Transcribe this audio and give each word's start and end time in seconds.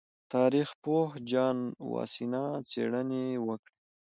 تاریخ 0.33 0.69
پوه 0.83 1.03
جان 1.31 1.57
واسینا 1.91 2.45
څېړنې 2.69 3.25
وکړې. 3.47 3.73